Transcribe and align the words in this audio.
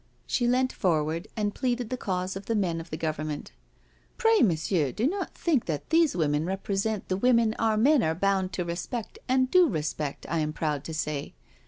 She 0.25 0.47
leant 0.47 0.73
forward 0.73 1.27
and 1.37 1.53
pleaded 1.53 1.91
the 1.91 1.95
cause 1.95 2.35
of 2.35 2.47
the 2.47 2.55
men 2.55 2.81
of 2.81 2.89
the 2.89 2.97
Government." 2.97 3.51
Pray, 4.17 4.39
Monsieur, 4.39 4.91
do 4.91 5.05
not 5.05 5.35
think 5.35 5.65
that 5.65 5.91
these 5.91 6.15
women 6.15 6.43
represent 6.43 7.07
the 7.07 7.17
women 7.17 7.53
our 7.59 7.77
men 7.77 8.01
are 8.01 8.15
bound 8.15 8.51
to 8.53 8.65
respect 8.65 9.19
and 9.29 9.51
do 9.51 9.69
respect, 9.69 10.25
I 10.27 10.39
am 10.39 10.53
proud 10.53 10.83
to 10.85 10.93
say. 10.95 11.35